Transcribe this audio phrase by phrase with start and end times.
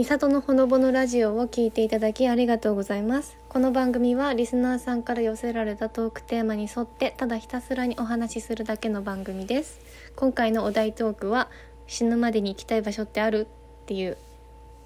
[0.00, 3.36] みさとのほのぼのラジオを聞いていただきありがとうございます。
[3.50, 9.78] この番組はリスナーさんから寄せられたトークテーマに沿ってただひたすらにお話しするだけの番組です。
[10.16, 11.50] 今回のお題トークは
[11.86, 13.46] 死ぬまでに行きたい場所ってある
[13.82, 14.16] っていう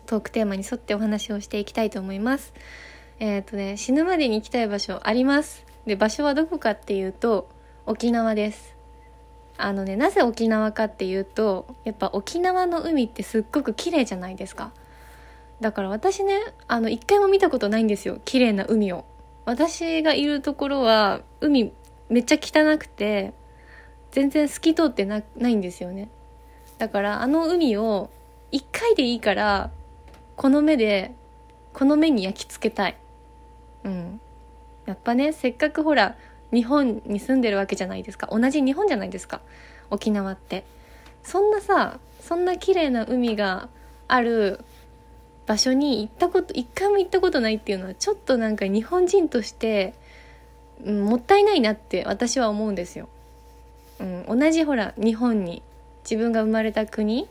[0.07, 2.53] トークテーマに沿ってお話をしていきたいと思います。
[3.21, 5.65] えっ、とね死ぬまでに行きたい場所あります。
[5.87, 7.49] で場所はどこかっていうと
[7.87, 8.75] 沖縄です。
[9.59, 14.73] あのねなぜ沖縄かっていうとやっぱ沖縄の海ってすっごく綺麗じゃないですか。
[15.61, 19.05] だから私ねあの一回も見たことないんですよ綺麗な海を。
[19.45, 21.73] 私がいるところは海
[22.09, 23.35] めっちゃ汚くて
[24.11, 26.09] 全然透き通ってなないんですよね。
[26.79, 28.11] だからあの海を
[28.51, 29.71] 一回でいいから
[30.37, 31.15] この目で
[31.73, 32.97] この目に焼き付けたい。
[33.85, 34.21] うん。
[34.87, 36.17] やっぱねせっかくほら
[36.53, 38.29] 日本に住んでるわけじゃないですか。
[38.31, 39.41] 同じ日本じゃないですか。
[39.91, 40.65] 沖縄って。
[41.23, 43.69] そんなさそんな綺麗な海が
[44.09, 44.65] ある
[45.47, 49.95] 場所に行ったこと一回も行ったことないっていうのはちょっとなんか日本人として、
[50.85, 53.09] うん、もったいないなって私は思うんですよ。
[54.01, 55.63] うん、同じほら日本に
[56.03, 57.29] 自分が生まれた国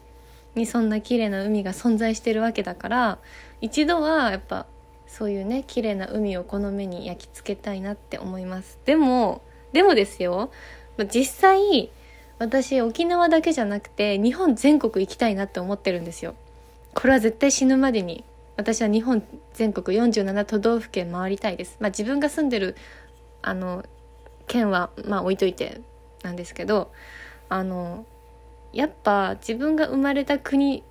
[0.55, 3.17] にそんな綺麗な海が存在してるわけだから
[3.61, 4.65] 一度はやっぱ
[5.07, 8.79] そういうね綺麗な海をこの目に焼き付けたいなって思います。
[8.85, 9.41] でも
[9.73, 10.51] でもですよ。
[11.11, 11.89] 実際
[12.39, 16.35] 私沖縄だけじゃなくて日本全国行きたいなって思ってるんですよ。
[16.93, 18.23] これは絶対死ぬまでに
[18.55, 21.77] 私は日本全国47都道府県回りたいです。
[21.79, 22.75] まあ自分が住んでる
[23.41, 23.83] あの
[24.47, 25.81] 県はまあ置いといて
[26.23, 26.91] なんですけど
[27.49, 28.05] あの
[28.71, 30.83] やっぱ自分が生まれた国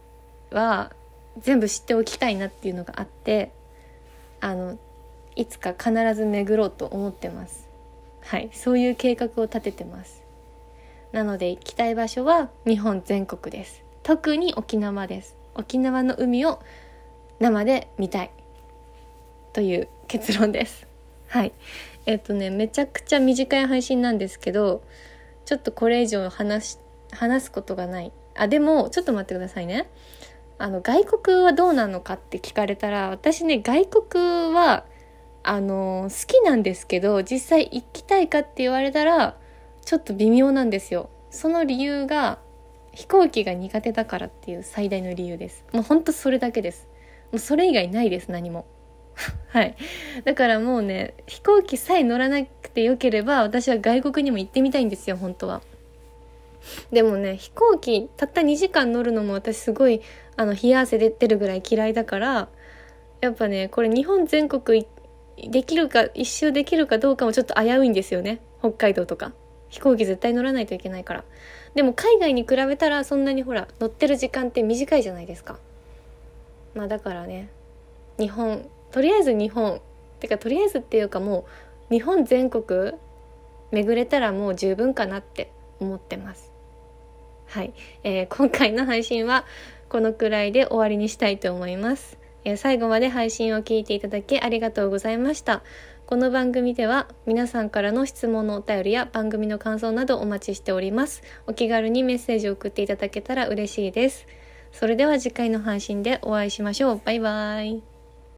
[0.51, 0.93] は
[1.41, 3.53] 全部知っておきたいなっていうのがあって
[4.41, 4.79] あの
[5.35, 7.69] いつか必ず巡ろうと思ってます。
[8.21, 8.51] はい。
[8.53, 10.23] そういう計画を立ててます。
[11.13, 13.83] なので行きたい場所は日本全国です。
[14.03, 15.42] 特に沖縄です。
[15.55, 16.61] 沖縄の海を
[17.41, 18.31] 生で見たい
[19.53, 20.87] という結論です。
[21.29, 21.53] はい。
[22.07, 24.83] えっ、とねめちゃくちゃ短い配信なんですけど
[25.45, 26.79] ちょっとこれ以上話
[27.13, 28.13] 話すことがない。
[28.35, 29.89] あでもちょっと待ってくださいね。
[30.59, 34.85] あの外国はどうなのかって聞かれたら私ね外国は
[35.43, 39.37] あの好きなんですけど実際行きたいかって言われたら
[39.85, 41.11] ちょっと微妙なんですよ。
[41.31, 42.39] その理由が
[42.93, 45.65] 飛行機が苦手だからっていう最大の理由です。
[45.73, 46.89] もうほんとそれだけです。
[47.31, 48.67] もうそれ以外ないです何も。
[49.49, 49.77] はい。
[50.25, 55.63] だからもうね飛行機さえ乗らなくてよければ私は外国にも行ってみたいんですよ本当は。
[56.93, 60.01] でもね飛行機たった2時間乗るのも私すごい
[60.37, 62.49] あの冷や汗出てるぐらい嫌いだから
[63.21, 64.87] やっぱねこれ日本全国
[65.37, 68.41] できるか一周できるかどうかもちょっと危ういんですよね。
[68.61, 69.33] 北海道とか。
[69.73, 71.25] 飛行機絶対乗らないといけないから。
[71.75, 75.59] でも海外に比べたらそんなにほら乗ってる時間って短いじゃないですか。
[76.75, 77.49] まあだからね
[78.19, 79.81] 日本とりあえず日本
[80.21, 81.47] てかとりあえずっていうかも
[81.91, 82.93] う日本全国
[83.71, 85.51] 巡れたらもう十分かなって
[85.81, 86.53] 思ってます。
[87.47, 87.73] はい、
[88.05, 89.47] えー、今回の配信は
[89.89, 95.63] このくらいで終わりにしたいと思います、えー、最後まで配信を聞いていただきありがとうございました。
[96.13, 101.23] この番組では皆さんからの質問のお便りや番組の感想などお待ちしております。
[101.47, 104.27] お気軽にメッセージを送っていただけたら嬉しいです。
[104.73, 107.01] それでは次回の配信でお会いしましょう。
[107.03, 107.92] バイバイ。